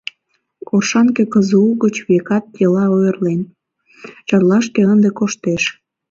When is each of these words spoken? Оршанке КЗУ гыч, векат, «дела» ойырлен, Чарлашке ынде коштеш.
Оршанке 0.73 1.23
КЗУ 1.33 1.63
гыч, 1.83 1.95
векат, 2.07 2.43
«дела» 2.57 2.85
ойырлен, 2.95 3.41
Чарлашке 4.27 4.81
ынде 4.93 5.09
коштеш. 5.19 5.63